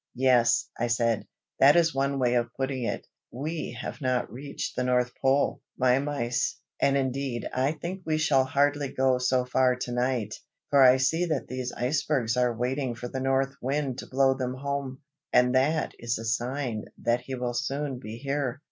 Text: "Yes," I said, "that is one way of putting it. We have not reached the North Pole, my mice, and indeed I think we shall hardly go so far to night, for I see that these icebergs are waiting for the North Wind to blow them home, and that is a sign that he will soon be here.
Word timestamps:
"Yes," 0.15 0.67
I 0.79 0.87
said, 0.87 1.27
"that 1.59 1.75
is 1.75 1.93
one 1.93 2.17
way 2.17 2.33
of 2.33 2.51
putting 2.57 2.85
it. 2.85 3.05
We 3.29 3.77
have 3.79 4.01
not 4.01 4.31
reached 4.33 4.75
the 4.75 4.83
North 4.83 5.13
Pole, 5.21 5.61
my 5.77 5.99
mice, 5.99 6.57
and 6.79 6.97
indeed 6.97 7.47
I 7.53 7.73
think 7.73 8.01
we 8.03 8.17
shall 8.17 8.45
hardly 8.45 8.91
go 8.91 9.19
so 9.19 9.45
far 9.45 9.75
to 9.75 9.91
night, 9.91 10.33
for 10.71 10.81
I 10.81 10.97
see 10.97 11.25
that 11.25 11.47
these 11.49 11.71
icebergs 11.73 12.35
are 12.35 12.51
waiting 12.57 12.95
for 12.95 13.09
the 13.09 13.19
North 13.21 13.53
Wind 13.61 13.99
to 13.99 14.07
blow 14.09 14.33
them 14.33 14.55
home, 14.55 15.01
and 15.31 15.53
that 15.53 15.93
is 15.99 16.17
a 16.17 16.25
sign 16.25 16.85
that 16.97 17.21
he 17.21 17.35
will 17.35 17.53
soon 17.53 17.99
be 17.99 18.17
here. 18.17 18.59